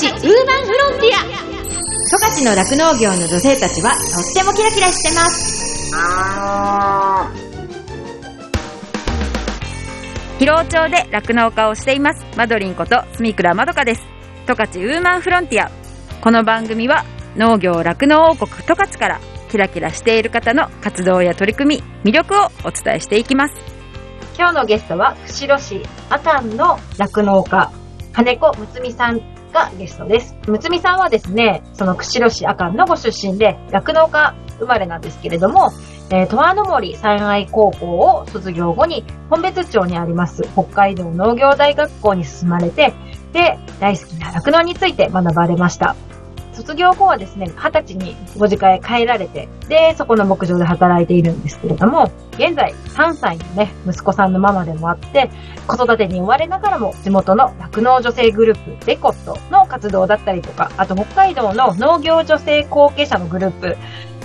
[0.00, 1.20] ちウーマンフロンティア。
[2.08, 5.92] 十勝の酪農業の女性たちはとってもキラキラしてます。
[10.38, 12.24] 広尾町で酪農家をしています。
[12.34, 14.02] マドリンこと住倉まどかです。
[14.46, 15.70] 十勝ウーマンフロンティア。
[16.22, 17.04] この番組は
[17.36, 19.20] 農業酪農王国十勝から
[19.50, 23.54] キラキラしている方の活動や取り組み魅力をお伝えしていきます。
[24.38, 27.70] 今日のゲストは釧路市阿寒の酪農家
[28.14, 30.34] 金子睦美さんがゲストです。
[30.46, 35.70] むつみさんはですね、その釧路市阿寒のご出身で、酪農家生まれなんですけれども、
[36.10, 42.92] えー、十和の森災害高校を卒業後に、本別町にあります北海道農業大学校に進まれて、
[43.32, 45.94] で、大好きな酪農について学ばれました。
[46.52, 55.30] 卒業後はですね、二十歳にご実家へ帰られて、で、そこの牧場で働いているんですけれども、現在3歳のね、息子さんのママでもあって、
[55.66, 63.76] 子育てに追われながらも、地元の酪農女性グループ、デコットの活動だったりとか、あと北海道の農業女性後継者のグループ、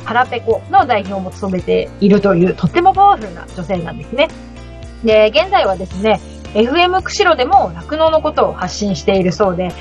[0.05, 4.27] ハラペコの代表も務めているという、とってもパワフルな女性なんですね。
[5.03, 6.19] で、現在はですね、
[6.56, 9.72] FM 釧路でも酪農のことを発信しているそうで、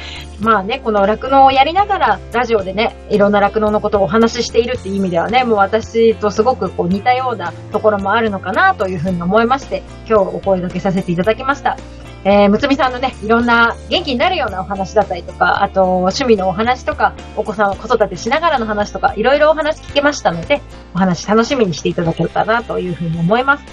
[0.41, 11.77] まあね、この酪農をやりながら、ラジオでね、いろんな酪農のことをお話ししているっていう意味ではね、もう私とすごくこう似たようなところもあるのかなというふうに思いまして、今日お声掛けさせていただきました。
[12.25, 20.61] えー、むつみさんのね、いろんな元気になるようなお話だったりとか、あと趣味のお話とか、お子さんを子育てしながらの話とか、いろいろお話聞けましたので、
[20.95, 23.65] お話楽しみにしていただけたらなというふうに思います。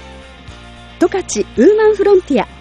[1.00, 2.61] 十勝ウーマンフロンティア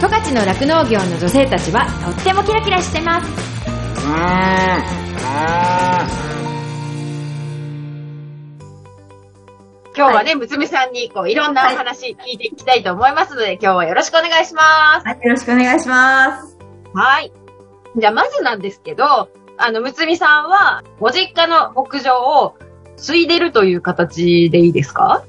[0.00, 3.30] 十勝の酪農業の女性たちはとってもキラキラしてます
[9.94, 14.62] 今日はね、むつみさんにこういろんなお話聞いていきたいと思いますので、はい、今日はよろしくお願いしま
[15.02, 15.06] す。
[15.06, 16.56] はい、よろしくお願いします。
[16.94, 17.30] はい。
[17.96, 19.28] じゃあまずなんですけど、
[19.58, 22.56] あの、むつみさんはご実家の牧場を
[22.96, 25.24] 継いでるという形でいいですか？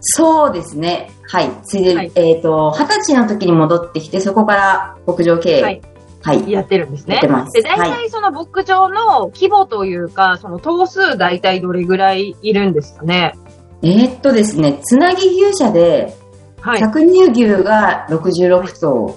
[0.00, 1.10] そうですね。
[1.30, 1.50] はい。
[1.62, 5.62] ついで、はい、えっ、ー、と、二十歳の時に戻ってきて、そこから牧場経営。
[5.62, 5.82] はい。
[6.22, 7.16] はい、やってるんですね。
[7.16, 7.52] やってます。
[7.52, 13.34] で、大体その牧場の規模というか、はい、その頭数大体どれぐらいいるんですかね？
[13.82, 16.16] えー、っとですね、つなぎ牛舎で、
[16.60, 19.16] はい、搾乳牛が66頭、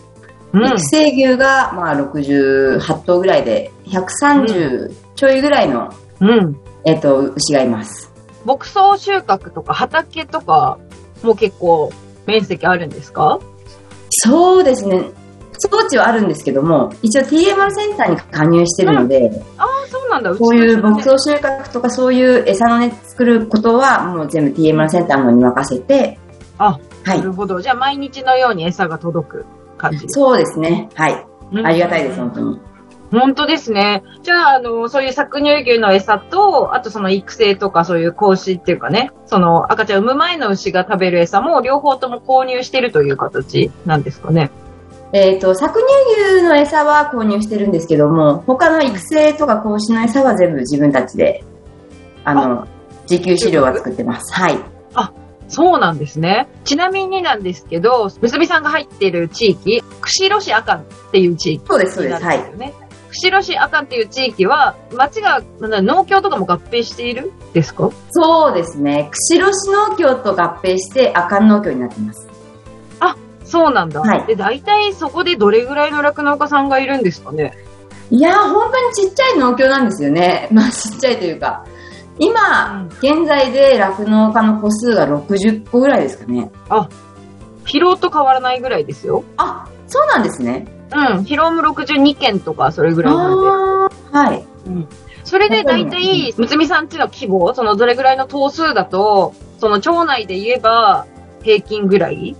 [0.53, 8.11] うん、育成牛がまあ68頭ぐらいで、130ちょいぐらいの、うん、えー、っと、牛がいます。
[8.45, 10.79] 牧草収穫とか畑とか
[11.25, 11.91] も結構
[12.25, 13.39] 面積あるんですか？
[14.09, 15.11] そうですね。
[15.63, 20.35] 装置はあるんですけども、一応 TMR センターに加入してるので、うん、ああ、そうなんだ。
[20.35, 26.17] こういう牧草収穫とかそういう餌のね、作ることはもう全部 TMR センターのに任せて、
[26.57, 27.61] あ、はい、なるほど。
[27.61, 29.45] じゃあ毎日のように餌が届く
[29.77, 30.89] 感じそうですね。
[30.95, 31.25] はい。
[31.63, 32.59] ありがたいです、本当に。
[33.11, 34.03] 本当ですね。
[34.23, 44.49] じゃあ、あの、そういう搾乳牛の餌と、あとその育成とかそういう子牛っていうかね、その赤ちゃん産む前の牛が食べる餌も両方とも購入してるという形なんですかね。
[45.13, 51.43] えっ、ー、と、搾乳牛の餌は購入してるんですけども、他の育成とか子牛の餌は全部自分たちで、
[52.23, 52.67] あの、
[53.09, 54.33] 自給飼料は作ってます。
[54.33, 54.57] はい。
[54.93, 55.11] あ、
[55.49, 56.47] そうなんですね。
[56.63, 62.23] ちなみになんですけど、むすびさんが入っている地域、釧路市赤っていう地域、そうです、そうです。
[62.23, 62.39] はい。
[63.11, 67.89] 釧路市赤っていう地域は、町が農協とかも合併しているですか？
[68.11, 69.09] そうですね。
[69.11, 72.27] 釧路市農協と合併して赤農協になってます。
[72.99, 73.99] あ、そうなんだ。
[74.01, 74.25] はい。
[74.27, 77.53] で、大体そこでどれぐらいの酪農家さんがいるんですかね？
[78.09, 80.47] いや本当にちっちゃい農協なんですよね。
[80.53, 81.65] まあ、ちっちゃいというか。
[82.19, 82.87] 今、うん、
[83.19, 86.51] 現在で酪農家の個数が60個ぐらいですかね。
[86.69, 86.87] あ、
[87.65, 89.23] 疲労と変わらないぐらいですよ。
[89.37, 90.65] あ、そうなんですね。
[90.93, 94.17] うん、広ロ62件とかそれぐらいなんで。
[94.17, 94.45] はい。
[94.67, 94.87] ううん。
[95.23, 101.05] それで大体、むつみさんちの規模、そのどれぐらいの頭数だと、その町内で言えば
[101.43, 102.35] 平均ぐらい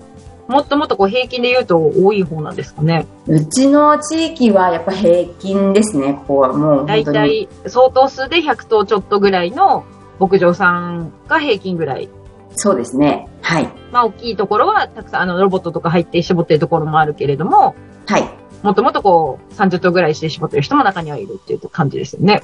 [0.51, 3.07] もっともっとこう平均で言うと多い方なんですかね。
[3.25, 7.06] うちの地域はやっぱ平均ですね、ここはもう大。
[7.06, 9.86] 体、相当数で100頭ちょっとぐらいの
[10.19, 12.09] 牧場さんが平均ぐらい。
[12.56, 13.30] そうですね。
[13.42, 13.69] はい。
[13.94, 17.75] まあ大きいところはたくさんあのロボットとか入って絞ってるところもあるけれども、
[18.06, 18.40] はい。
[18.63, 22.41] もっともっとこう30頭ぐらいして絞ってる人も中にはいるっていう感じですよね。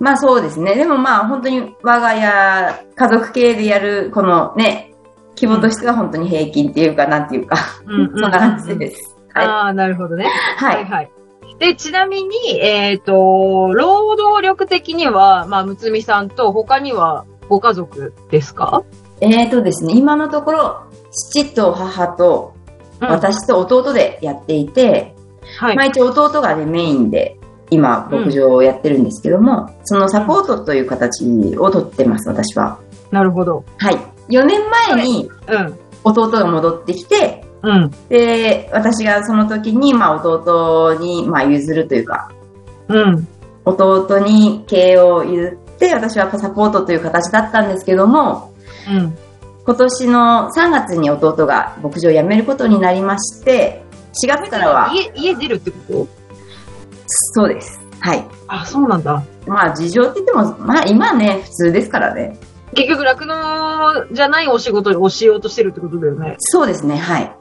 [0.00, 0.74] まあそうですね。
[0.74, 4.92] でもまあ本当に我が家、家族系でやるこのね、
[5.36, 7.56] 規模としては本当に平均っていうか、なんていうか、
[7.86, 9.16] うんそんな感じです。
[9.32, 9.46] はい。
[9.46, 10.26] ああ、なるほどね。
[10.58, 10.84] ははいい。
[10.84, 11.10] はい。
[11.58, 18.82] で、ちなみに、えっ、と、労働力的には、まあ、むつみさんと他にはご家族ですか？
[19.20, 20.82] えーとですね、今のところ、
[21.12, 22.54] 父と母と
[23.00, 25.14] うん私と弟でやっていて、
[25.58, 25.76] はい。
[25.76, 27.38] まあ一応弟がね、メインで
[27.70, 31.24] 今、牧場をやってるんですけども、そのサポートという形
[31.56, 32.78] をとってます、私は。
[33.10, 33.64] なるほど。
[33.78, 33.96] はい。
[34.28, 34.60] 4年
[34.94, 35.78] 前にうん。
[36.04, 37.90] 弟が戻ってきて、うん。
[38.08, 42.30] で、私がその時に、まあ弟に、まあ譲るというか、
[42.88, 43.26] うん。
[43.64, 48.52] 弟に経営を譲って、私はサポートという形だったんですけども、
[48.90, 49.16] うん。
[49.64, 53.84] 今年の3月に弟が牧場を辞めることになりまして、
[54.24, 56.08] 4月からは、家、家出るってこと？
[57.06, 57.80] そうです。
[58.00, 58.24] はい。
[58.48, 59.22] あ、そうなんだ。
[59.46, 62.38] まあ事情って言っても、まあ今ね、普通ですからね。
[62.74, 66.36] 結局、酪農じゃないお仕事をしようとしてるってことだよね。
[66.38, 67.36] そうですね、はい。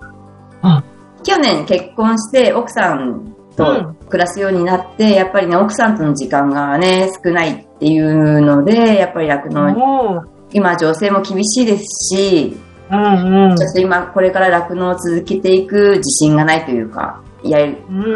[0.61, 0.83] あ
[1.23, 12.57] 去年結婚して奥さんと暮らすようになって、やっぱりね、奥さんとの時間がね、少ないっていうので、やっぱり酪農、も今情勢も厳しいですし、
[12.91, 17.59] う、うんうんちょっと今これから酪農を続けていく自信がないというか、や。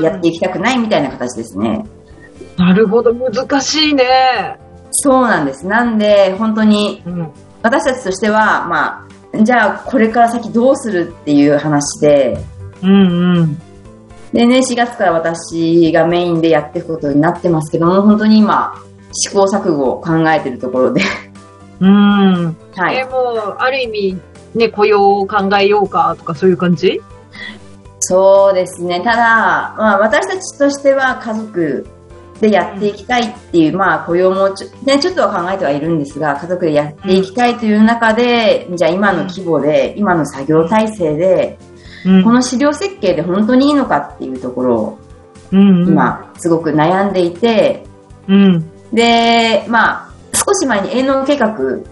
[0.01, 1.86] やっていきたくないみたいな形ですね。
[2.57, 4.57] なるほど、難しいね。
[4.92, 5.66] そうなんです。
[5.68, 7.31] なんで、本当にうん。
[7.62, 12.38] 私たちとしては、まあ、じゃあこれから先どうするっていう話で、
[12.83, 13.62] うんうん。
[14.31, 18.75] でね、4月から私がメインでやっていくことになってますけども、本当に今、
[19.13, 21.01] 試行錯誤を考えてるところで、
[21.80, 22.56] うん。
[22.77, 23.04] え、はい。
[23.10, 24.22] もう、ある意味、
[24.55, 27.01] ね、雇用を考えようかとかそういう感じ？
[27.99, 29.01] そうですね。
[29.01, 31.87] ただ、まあ、私たちとしては家族
[32.39, 41.61] でやっていきたいっていう、まあ、雇用もちょ,、ね、ちょっとは考えてはいるんですが、家族でやっていきたいという中で、じゃあ今の規模で、今の作業体制で、う
[42.21, 44.99] んこの資料設計で本当にいいのかっていうところを、
[45.51, 47.83] うん、今、すごく悩んでいて、
[48.27, 48.63] うん。
[48.93, 51.83] で、まあ、少し前に営農計画、うん。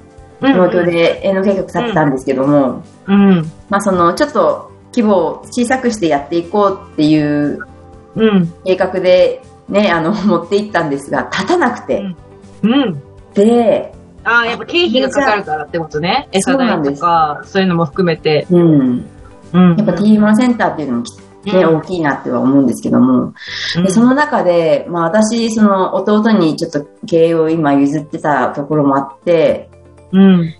[0.50, 3.52] 農協で営農計画立ってたんですけども、うん。
[3.70, 7.60] まあその、ちょっと規模を小さくしてやっていこうっていう
[8.16, 8.54] うん。
[8.64, 12.04] 計画でね、あの、 持っていったんですが、立たなくて。
[12.64, 13.02] うん。
[13.34, 13.94] で、
[14.24, 16.30] ああ、やっぱ経費がかかるからってことね。
[16.32, 18.48] 餌代そうなんですとか、そういうのも含めて。
[18.50, 19.06] うん。
[19.54, 21.12] うんやっぱ T1 センターっていうのもき
[21.52, 23.34] ね、大きいなっては思うんですけども、
[23.76, 29.70] でその中で、まあ私、その弟にちょっと経営を今譲ってたところもあって、
[30.14, 30.54] うん。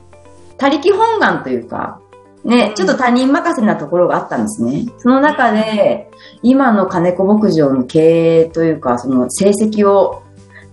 [0.58, 2.00] 他力本願というか、
[2.44, 4.86] ね、ちょっと他人任せなところがあったんですね。
[4.98, 6.12] その中で、
[6.42, 10.24] 今の金子牧場の経営というか、その成績を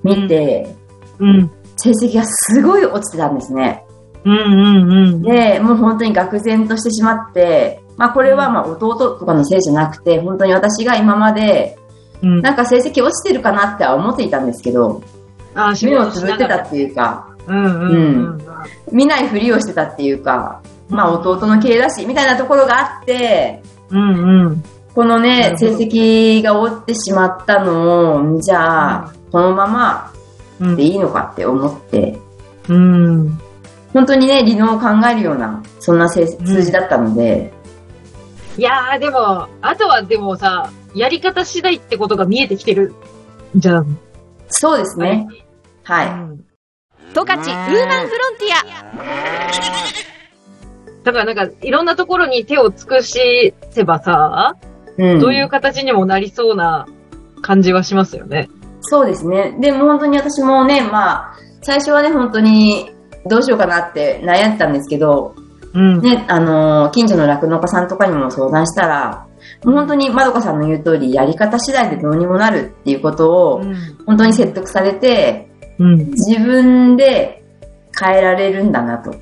[0.03, 0.75] 見て、
[1.21, 1.51] うん。
[1.77, 3.85] 成績がすごい落ちてたんですね。
[4.25, 4.33] うん。
[4.33, 4.93] うん。
[4.93, 5.23] うん。
[5.23, 11.79] で、もう本当に愕然としてしまって、まあこれはまあ弟とかのせいじゃなくて、本当に私が今まで、
[12.23, 12.41] うん。
[12.43, 15.03] なんか成績落ちてるかなっては思っていたんですけど、
[15.55, 16.59] ああ、仕目をつぶってた。
[16.59, 17.30] っていうか、うん。
[17.30, 17.30] うん。
[18.93, 24.47] 見ないふりをしてたっていうか、まあ弟の経営だし、みたいなところがあって、うん。
[24.47, 24.65] うん。
[24.95, 30.13] このなね成績が落ちてしまったのを、じゃあ、このまま
[30.61, 32.19] うんでいいのかって思って、
[32.69, 33.39] うん。
[33.93, 37.53] 本当にね、理能を考えるような、そんな成数字だったので、
[38.57, 42.95] いやー、でも、あとはでもさ、やり方次第ってことが見えてきてる。
[43.57, 43.85] じゃあ、
[44.49, 45.27] そうですね。
[45.83, 46.30] はい。
[47.11, 50.11] うん十勝ウーマンフロンティ
[51.03, 54.55] だからなんか、いろんなところに手を尽くしせばさ、
[54.99, 55.21] うん。
[55.21, 56.87] そういう形にもなりそうな
[57.41, 58.49] 感じはしますよね。
[58.83, 59.57] そうですね。
[59.61, 62.91] でも本当に私もね、まあ、最初はね、本当に
[63.27, 65.35] どうしようかなって悩んでたんですけど、
[65.73, 66.01] うん。
[66.01, 69.27] ね、あのー近所の酪農家さんとかにも相談したら、
[69.65, 73.63] もう本当にまどかさんの言う通り、やり方次第でどうにもなるっていうことを、
[74.07, 75.50] 本当に説得されて、
[75.81, 75.97] うん。
[76.11, 77.43] 自分で
[77.99, 79.17] 変えられるんだなと。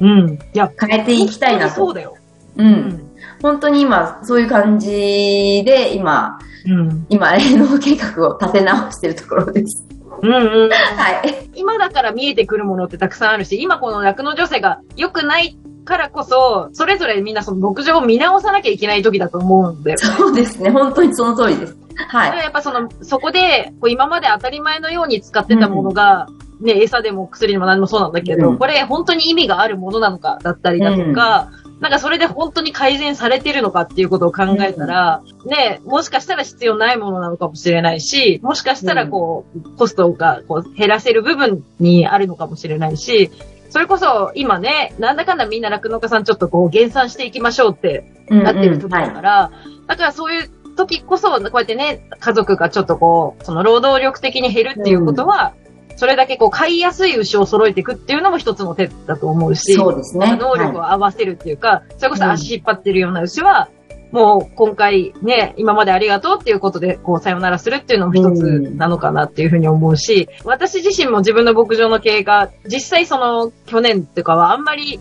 [0.00, 0.38] うん。
[0.54, 1.74] いや、変えていきたいなと。
[1.74, 2.16] そうだよ。
[2.56, 2.64] う。。
[2.64, 3.04] うん
[3.40, 7.06] 本当に今、そういう感じで、今、うん。
[7.08, 9.86] 今、営農計画を立て直してるところです。
[10.22, 10.70] うんうん。
[10.72, 11.50] はい。
[11.54, 15.56] 今だから見えてくるものってたくさんあるし、今この酪農女性が良くない
[15.88, 19.98] からこそ、それぞれみんなその牧場を見直さなきゃいけない時だと思うんだよ。
[19.98, 20.70] そうですね。
[20.70, 21.76] 本当にその通りです。
[22.08, 22.38] はい。
[22.38, 26.28] やっぱその、そこで、こう今まで当たり前のように使ってたものが、
[26.60, 43.30] ね、餌でも薬でも何でもそうなんだけど、うんこれ本当に意味があるものなのかだったりだとか、なんかそれで本当に改善されてるのかっていうことを考えたら、ね、もしかしたら必要ないものなのかもしれないし、もしかしたらこう、コストがこう減らせる部分にあるのかもしれないし、
[43.70, 49.50] それこそ今ね、なんだかんだみんな酪農家さんちょっとこう減産していきましょうってなってる時だから、
[49.86, 55.54] だからそういう時こそ、こうやってね、家族がちょっとこう、その労働力的に減るっていうことは、
[55.96, 60.36] それだけこう買いやすい牛を揃えていくっていうのも一つの手だと思うし、そうですね。
[60.36, 63.68] 能力を合わせるっていうか、それこそ足引っ張ってるような牛は、
[64.10, 74.98] もう今回ね、今までありがとうっていうことで、こう、さよならするっていうのも一つなのかなっていうふうに思うし、私自身も自分の牧場の経営が、実際その去年とかはあんまり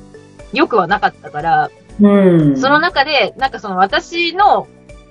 [0.54, 2.58] 良くはなかったから、うん。
[2.58, 4.68] その中で、なんかその私の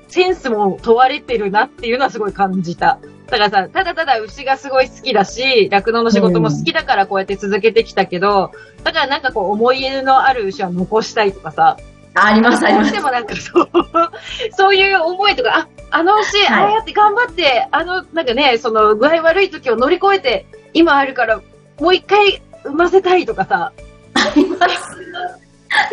[0.08, 2.98] センスも問われてるなっていうのはすごい感じた。
[3.26, 8.52] だからさ、ただただ牛がすごい好きだし、酪農の仕事も好きだからこうやって続けてきたけど、
[8.84, 11.76] だからなんかこう思い入れのある牛は残したいとかさ、
[12.16, 13.00] あります、ありますどうして。
[13.00, 13.68] もなんかそう、
[14.56, 21.40] そういう思いとか、あ、あの牛、はいああやって頑張って、あの、なんかね、その具合悪い時を乗り越えて、今あるから、
[21.80, 23.72] もう一回産ませたいとかさ、
[24.14, 24.96] あります。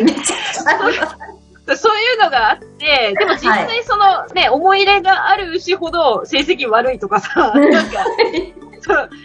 [0.02, 1.76] めっちゃ。
[1.76, 8.04] そういうのがあって、でも実際そのね、思い入れがある牛ほど成績悪いとかさ、なんか、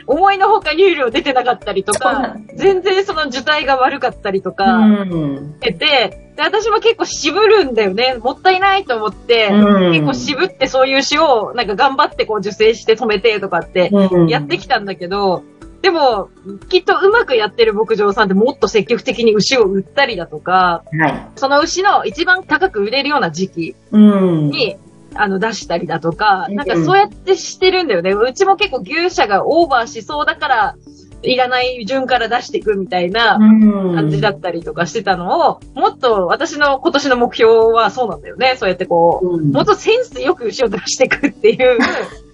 [0.08, 5.56] 思いのほか入量出てなかったりとか全然その受胎が悪かったりとうか、ん。
[5.62, 8.16] してて、で、私も結構渋るんだよね。
[8.18, 15.44] もったいないと思って、うん結構渋ってそういう牛を、なんか頑張ってこう受精して止めてとかって、うんやってきたんだけど、
[15.82, 16.30] でも、
[16.70, 21.28] きっとうまくやってる牧場さんってもっと積極的に牛を売ったりだとか、はい。
[21.36, 24.50] その牛の一番高く売れるような時期うん。
[24.50, 24.78] に、
[25.16, 28.12] あの、出したりだとか、うんなんかそうやってしてるんだよね。
[28.12, 30.76] うちも結構牛舎がオーバーしそうだから、
[31.24, 33.96] いらない順から出していくみたいなうん。
[33.96, 38.56] 感じだったりとかしてたのを、もっと私の今年の目標はそうなんだよね。
[38.58, 39.52] そうやってこう、うん。
[39.52, 41.80] もっとセンスよく牛を出していくっていう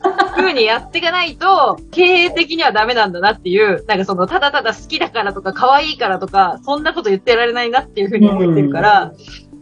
[0.36, 9.14] 風にやっていかないと、経営的にはダメなんだなっていう、なんかその、ただただ好きだからとか、可愛いからとか、そんなこと言ってられないなっていう風に思ってるから、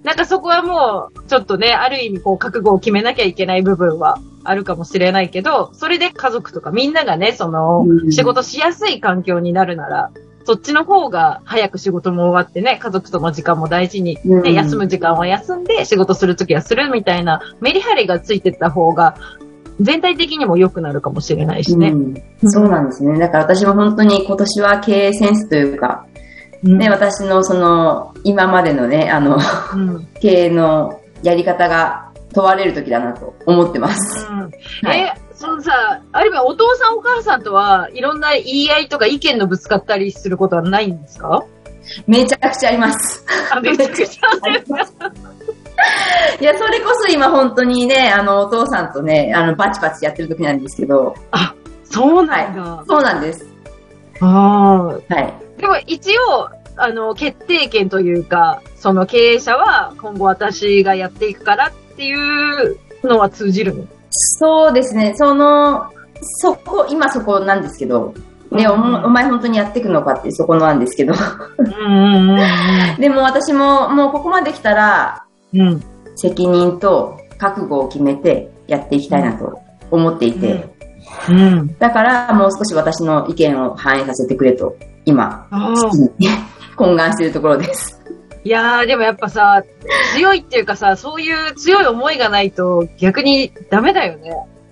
[0.03, 10.12] なんかそこはもう、ちょっとね、ある意味こう、覚悟を決めなきゃいけない部分はあるかもしれないけど、それで家族とかみんながね、そのう、ん仕事しやすい環境になるなら、
[10.45, 19.15] そっちの方が早く仕事も終わってね、家族との時間も大事に、ねうん休む時間は休んで仕事するときはするみたいなメリハリがついてった方が、
[19.79, 21.89] 全体的にも良くなるかもしれないしね。
[21.89, 23.17] うんそうなんですね。
[23.17, 26.12] だから私も本当に今年は経営センスというか、うん
[26.63, 29.38] ね、私のその、今までのね、あの、
[29.74, 34.25] うん経営のやり方が問われる時だなと思ってます。
[34.29, 34.39] うん
[34.88, 41.43] はいえ、そのさ、あるいはお父さんお母さんとはいろんな言い合いとか意見のぶつかったりすることはないんですか？
[42.08, 43.25] めちゃくちゃあります。
[43.51, 44.63] あ、めちゃくちゃある。
[46.39, 51.13] いや、それこそ今本当にね、あの、お父さんとね、あの、バチバチやってる時なんですけど、
[51.84, 52.84] そうなんだ。
[52.88, 53.46] そうなんです。
[54.22, 54.84] ああ。
[54.86, 55.34] はい。
[55.57, 63.86] でも一応、あの、決定権というか、その経営者は今後私がやっていくからっていうのは通じるの？
[64.10, 65.91] そうですね、その、
[66.22, 68.13] そこ、今そこなんですけど、
[68.51, 71.13] ね、おもお前本当にやっていくのかってそこなんですけど、
[73.00, 75.62] でも私ももうここまで来たら、うん。
[75.62, 75.83] うん。
[76.15, 80.69] 責任と覚悟を決めてやっていきたいなと思っていて、
[81.29, 81.75] うん。
[81.77, 85.48] だからもう少し私の意見を反映させてくれと、今。
[86.75, 88.01] 懇願しているところです。
[88.43, 89.63] いやー、でもやっぱさ、
[90.15, 94.32] 強いっていうかさ、そういう強い思いがないと逆にダメだよね。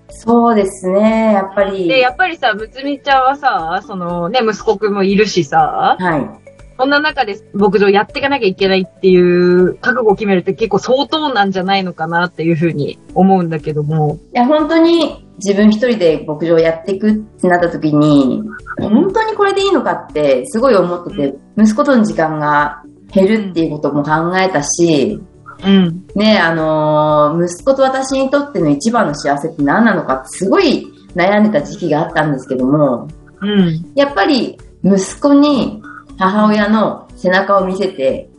[0.10, 1.88] そうですね、やっぱり。
[1.88, 6.41] で、やっぱりさ、むつみちゃんはさ、そのね、息子くんもいるしさ、はい。
[6.82, 14.18] そんな中で牧場やっていかなきゃいけないっていう覚悟を決めるって結構相当なんじゃないのかなっていうふうに思うんだけども。
[14.34, 18.42] いや、本当に自分一人で牧場をやっていくってなった時に、
[18.80, 22.82] 本当にこれでいいのかってすごい思ってて、息子との時間が
[23.14, 25.22] 減るっていうことも考えたし、
[25.64, 26.04] うん。
[26.16, 33.08] ね、あのー息子と私にとっての一番の幸せって何なのかってすごい悩んでた時期があったんですけども、
[33.40, 33.86] うん。
[33.94, 35.81] やっぱり息子に
[36.18, 38.30] 母親の背中を見せて、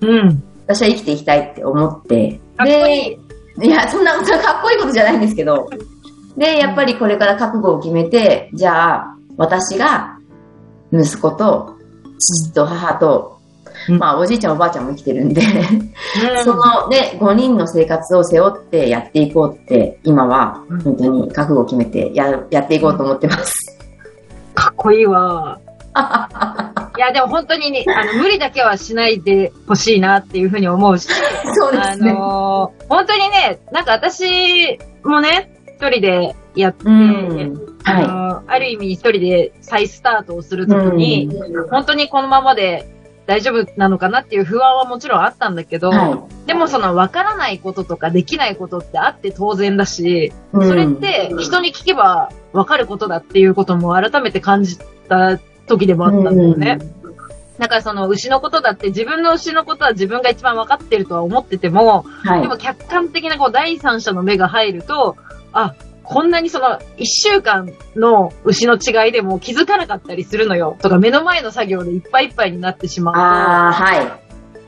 [0.00, 0.42] うん。
[0.66, 3.18] 私は生きていきたいって思って、かっこい
[3.60, 3.66] い。
[3.66, 5.68] いや、そんな、 そんなかっこいいことじゃないんですけど。
[6.36, 10.16] で、やっぱりこれから覚悟を決めて、じゃあ、私が
[10.92, 11.76] 息子と
[12.18, 13.38] 父と母と、
[13.88, 23.54] うんまあおじいちゃんおばあちゃんも生きてるんで、うん そのね、5人の生活を背負ってやっていこうって、今はうん本当に覚悟を決めてややっていこうと思ってます。
[24.54, 25.58] かっこいいわ。
[26.96, 31.14] いや、でも本当にね、あの、無理だけはしないでほしいなっていうふうに思うし、あ
[31.54, 32.12] そうですね。
[32.12, 37.58] のー本当にね、なんか私もね、一人でやって、うん。
[37.84, 41.30] あはのーある意味一人で再スタートをするときに、
[41.70, 42.86] 本当にこのままで
[43.26, 45.94] 大丈夫なのかなっていう不安はもちろんあったんだけど、い。
[45.96, 50.32] はでもその分からないこととかできないことってあって当然だし、い。
[50.52, 56.78] それって人に聞けば分かることだっていうことも改めて感じた時でもあったんだよね。
[57.58, 62.42] だからその牛のことだって自分の牛のことは自分が一番分かってるとは思ってても、はい。
[62.42, 65.16] でも客観的なこう第三者の目が入ると、
[65.52, 74.21] あ、こんなにその一週間の牛の違いでも気づかなかったりするのよとか目の前の作業でいっぱいいっぱいになってしまうと、ああ、はい。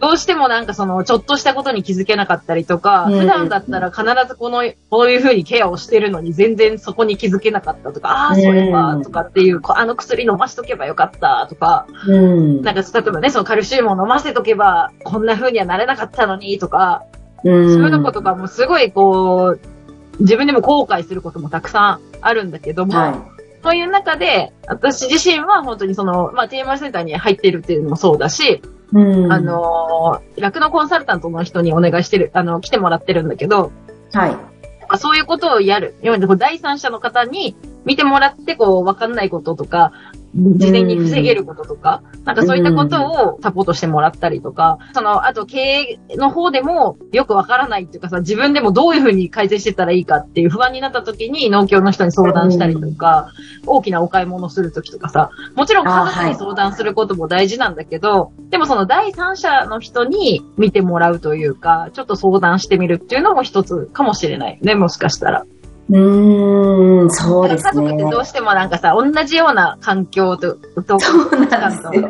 [0.04, 12.60] どうしてもなんかその、ちょっとしたことに気づけなかったりとか、うん普段だったら必ずこの、こういう風にケアをしてるのに全然そこに気づけなかったとか、ああ、それは、とかっていう、あの薬飲ましとけばよかったとか、うん。
[12.60, 17.04] なんか例えばね、そのカルシウムを飲ませとけば、こんな風にはなれなかったのにとか、
[17.42, 19.60] うんそういうのことかもすごいこう、
[20.20, 23.24] 自分でも後悔することもたくさんあるんだけども、は
[23.62, 28.73] そういう中で、私自身は本当にその、まあ、TMR センターに入っているっていうのもそうだし、い。
[28.94, 29.32] うん。
[29.32, 33.72] あ、のー、酪農コンサルタントの人にお願いしてる、あの、来てもらってるんだけど、
[34.12, 34.30] はい。
[34.30, 34.40] ま
[34.88, 35.96] あそういうことをやる。
[36.02, 39.92] 要は第三者の方に見てもらって、こう、わかんないこととか、
[40.34, 45.58] 事前に防げることとか、なんかそういったことをサポートしてもらったりとか、その、あと経
[46.08, 53.30] 営の方でもよくわからないっていうかさ、自分でもどういうふうに改善してたらいいかっていう不安になった時に農協の人に相談したりとか、
[53.66, 65.46] 大きなお買い物する時とかさ、もちろん家族に相談することも大事なんだけど、でもその第三者の人に見てもらうというか、ちょっと相談してみるっていうのも一つかもしれないね、もしかしたら。
[65.90, 68.10] うーん、そうです家族ってね。
[68.10, 70.98] どうしてもなんかさ、同じような環境と、と。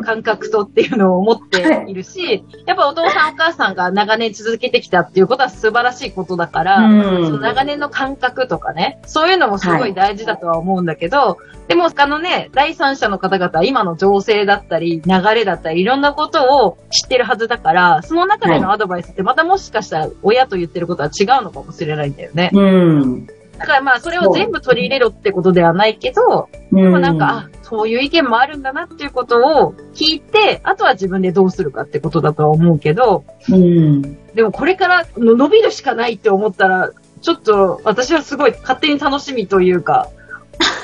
[0.04, 22.50] 感覚とっていうのを持っているし、やっぱお父さんお母さんが長年続けてきたっていうことは素晴らしいことだから、うんその長年の感覚とかね、そういうのもすごい大事だとは思うんだけど、でも他のね、第三者の方々は今の情勢だったり、流れだったり、いろんなことを知ってるはずだから、その中でのアドバイスってまたもしかしたら親と言ってることは違うのかもしれないんだよね。
[22.52, 23.26] うん。
[23.58, 34.02] だからまあそれを全部取り入れろってことではないけど、ででもなんか、あ、そういう意見もあるんだなっていうことを聞いて、あとは自分でどうするかってことだとは思うけど、うん。
[34.34, 36.90] でもこれからの伸びるしかないって思ったら、
[37.22, 40.08] ちょっと私はすごい勝手に楽しみというか、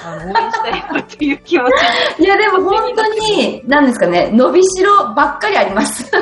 [0.04, 1.68] あの、応援したいなっていう気持
[2.18, 6.10] ち いや、でも本当に、なんですかね、伸びしろばっかりあります。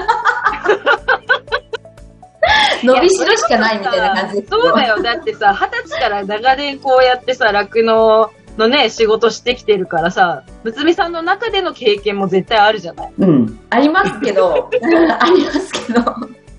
[2.82, 5.02] 伸びしろしかないみたいな感じそうだよ。
[5.02, 13.60] だってさ、二十歳から長年こうやってさ、酪農のね、仕事してきてるからさ、むつみさんの中での経験も絶対あるじゃないうん。
[13.70, 14.68] ありますけど、
[15.20, 16.02] ありますけど、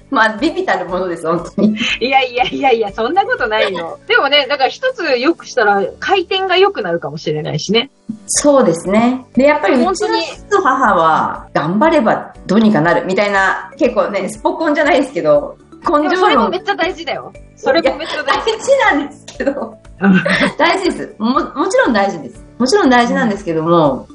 [0.09, 1.77] まあ、ビビたるものです、本当に。
[1.99, 3.99] いやいやいやいや、そんなことないよ。
[4.07, 7.91] でもね、だから一つ良くしたら回転が良くなるかもしれないしね。
[8.25, 9.25] そうですね。
[9.33, 17.33] で、やっぱり本当に父と母は、頑張ればどうにかなるみたいな、結構ね、スポコンじゃないですけど、根性論それもめっちゃ大事だよ。
[17.55, 18.57] それもめっちゃ大大事。
[18.59, 19.77] 事なんですけど、
[20.57, 21.15] 大事です。
[21.17, 22.43] も、もちろん大事です。
[22.57, 24.07] もちろん大事なんですけども、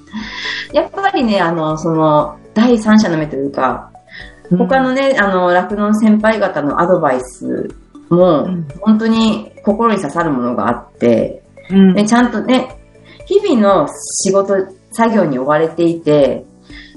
[0.72, 3.90] やっぱりね、あの、その、第三者の目というか、
[4.50, 7.68] 他のね、あの、酪農先輩方のアドバイス
[8.08, 12.76] も、うん本当に心に刺さるものがあって、うんね、ちゃんとね、
[13.26, 13.88] 日々の
[14.22, 14.54] 仕事、
[14.92, 16.44] 作業に追われていて、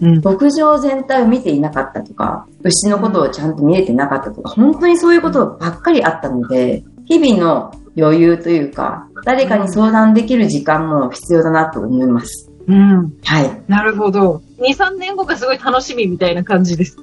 [0.01, 12.51] うん牧場全体を見ていなかったとか、牛のことをちゃんと見れてなかったとか、本当にそういうことばっかりあったので、日々の余裕というか、誰かに相談できる時間も必要だなと思います。
[12.67, 13.13] うん。
[13.23, 13.63] はい。
[13.67, 14.43] なるほど。
[14.60, 16.97] 2、3年後がすごい楽しみみたいな感じです。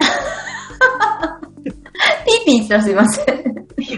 [2.27, 3.27] ピーピー言ったらすいません。
[3.77, 3.97] 十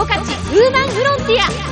[0.00, 1.71] 勝ウーマンフロンティア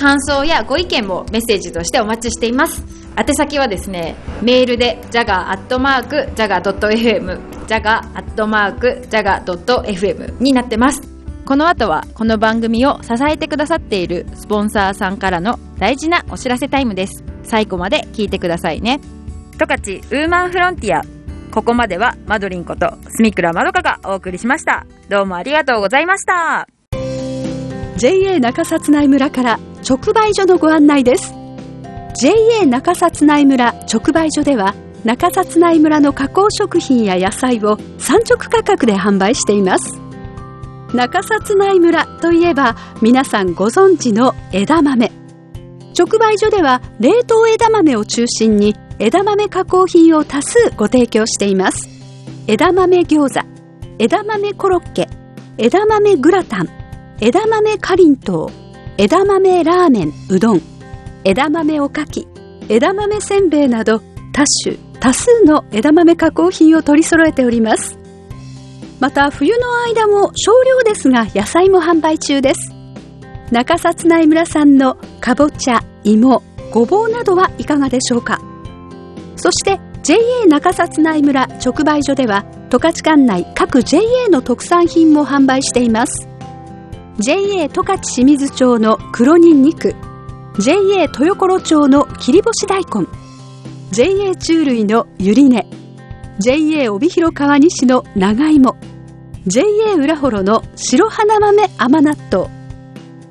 [0.00, 2.82] 感想やご意見もメッセージとしてお待ちしています。
[3.18, 11.02] 宛先はですねメールで jaga.jaga.fm jaga.jaga.fm になってます。
[11.44, 17.22] この後はこの番組を支えてくださっているスポンサーさんからの大事なお知らせタイムです。
[17.42, 19.02] 最後まで聞いてくださいね。
[19.58, 21.02] 十勝ウーマンフロンティア。
[21.50, 24.86] ここまではマドリンこと住倉まどかがお送りしました。
[25.10, 26.66] どうもありがとうございました。
[28.00, 31.34] JA 中札内村から直売所のご案内です。
[32.18, 40.00] JA 中札内村直売所では中札内村の加工食品や野菜を産直価格で販売しています。
[40.94, 45.12] 中札内村といえば皆さんご存知の枝豆。
[45.94, 51.86] 直売所では冷凍枝豆を中心に枝豆加工品を多数ご提供しています。
[52.46, 53.46] 枝豆餃子
[53.98, 55.06] 枝豆コロッケ
[55.58, 56.79] 枝豆グラタン
[57.22, 58.50] 枝豆かりんとう
[58.96, 60.62] 枝豆ラーメンうどん
[61.22, 62.26] 枝豆おかき
[62.70, 64.00] 枝豆せんべいなど
[64.32, 67.98] 多種多数の枝豆加工品を取り揃えております。
[69.00, 72.72] また冬の間も少量ですが野菜も販売中です。
[73.50, 78.40] 中札内村産のかぼちゃ芋ごぼうなどはいかがでしょうか。
[79.36, 86.30] そして JA 中札内村直売所では十勝管内各 JA の特産品も販売しています。
[87.22, 89.94] JA 十勝清水町の黒にんにく
[90.58, 93.06] JA 豊頃町の切り干し大根。
[93.90, 95.66] JA 中類のゆり根。
[96.38, 98.74] JA 帯広川西の長芋。
[99.46, 102.48] JA 浦幌の白花豆甘納豆。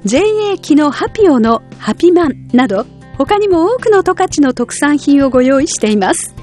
[0.06, 0.22] JA
[0.62, 2.86] 木のハピオのハピマンなど
[3.18, 6.36] 他にも多くの十勝の特産品をご用意しています。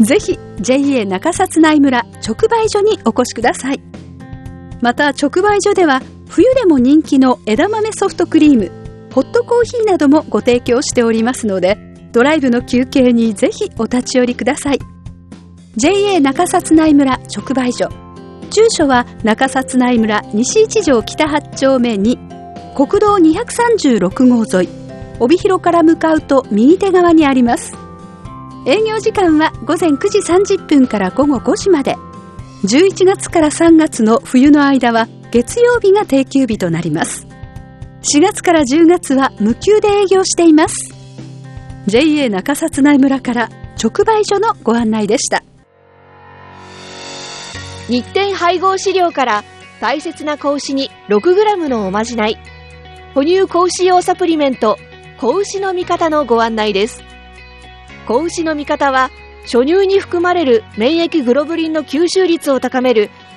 [0.00, 3.82] ぜひ JA 中札内村直売所にお越しください。
[4.80, 8.70] また直売所では冬でも人気の枝豆ソフトクリーム
[9.12, 11.76] ホットコーヒーなどもご提供しておりますので
[12.12, 14.78] ドライブの休憩にぜひお立ち寄りください。
[15.76, 17.88] JA 中札内村直売所。
[18.50, 22.18] 住所は中札内村西一条北八丁目に
[22.74, 24.68] 国道236号沿い。
[25.20, 27.74] 帯広から向かうと右手側にあります。
[28.66, 31.96] 営業時間は午前9時30分から午後5時まで。
[32.64, 37.26] 11月から3月の冬の間は月曜日が定休日となります。
[38.02, 40.92] 4月から10月は無休で営業しています。
[41.86, 43.48] JA 中札内村から
[43.82, 45.44] 直売所のご案内でした。
[47.88, 49.44] 日展配合飼料から
[49.80, 52.36] 大切な子牛に 6g のおまじない。
[53.14, 54.78] 哺乳子牛用サプリメント
[55.18, 57.02] 子牛の味方のご案内です。
[58.06, 59.10] 子牛の味方は
[59.42, 63.10] 初乳に含まれる免疫グロブリンの吸収率を高める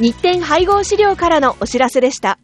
[0.00, 2.40] 日展配合飼料からのお知らせでした。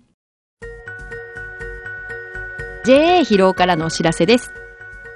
[2.85, 4.53] JA 広尾からのお知らせです。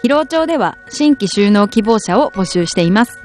[0.03, 3.21] 広尾町では新規就農希望者を募集しています。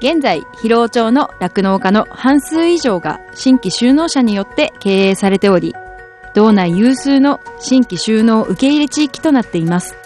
[0.00, 5.74] 現在広尾町の酪農家の半数以上が新規就農者によって経営されており
[6.34, 9.96] 道内有数の新規就農受け入れ地域となっています。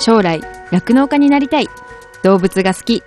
[0.00, 1.68] 将来酪農家になりたい。
[2.22, 3.02] 動物が好き。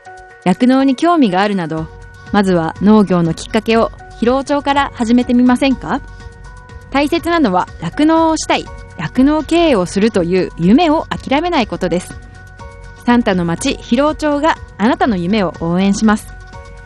[0.45, 1.87] 酪農に興味があるなど
[2.31, 6.01] まずは農業のきっかけを広尾町から始めてみませんか？
[6.91, 8.65] 大切なのは酪農をしたい
[8.97, 12.17] 酪農経営をするという夢を諦めないことです。
[13.06, 16.34] サンタの町広尾町があなたの夢を応援します。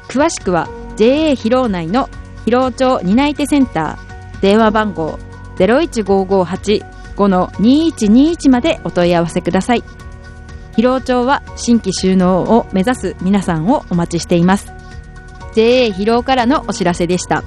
[0.08, 2.10] 詳しくは JA 広尾内の
[2.46, 5.20] 広尾町担い手センター電話番号
[5.58, 9.84] 01558-2121までお問い合わせください。
[10.76, 14.74] 広尾町は新規収納を目指す皆さんをお待ちしています。
[15.60, 17.44] JA 広尾からのお知らせでした。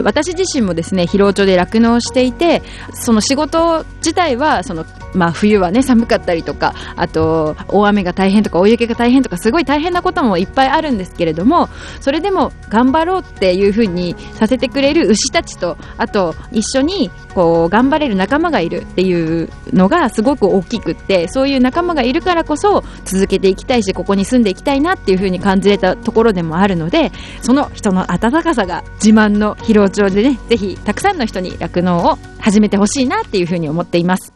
[0.00, 11.68] 私自身もですね、広尾町で酪農していて、その仕事自体は、その、まあ冬はね、寒かったりとか、あと、大雨が大変とか、大雪が大変とか、すごい大変なこともいっぱいあるんですけれども、
[12.00, 34.32] それでも頑張ろうっていうふうにさせてくれる牛たちと、あと、一緒に、こう、頑張れる仲間がいるっていうのがすごく大きくって、そういう仲間がいるからこそ、続けていきたいし、ここに住んでいきたいなっていうふうに感じれたところでもあるので、その人の温かさが自慢の広町でね、ぜひたくさんの人に酪農を始めてほしいなっていうふうに思っています。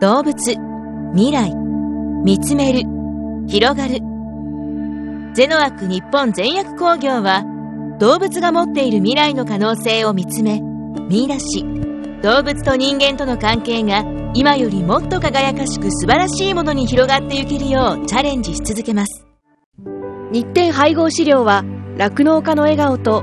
[0.00, 0.34] 動物、
[1.14, 1.54] 未来、
[2.24, 2.82] 見つめる、
[3.48, 3.98] 広がる。
[5.34, 7.44] ゼノアック日本全薬工業は、
[7.98, 10.60] 動物が持っている未来の可能性を見つめ、
[11.08, 11.64] 見出し、
[12.22, 19.26] 動物と人間との関係が今よりもっと輝かしく素晴らしいものに広がっていけるようチャレンジし続けます。
[20.32, 21.64] 日展配合資料は
[21.96, 23.22] 酪農家の笑顔と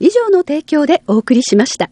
[0.00, 1.90] 以上の提供でお送りしました。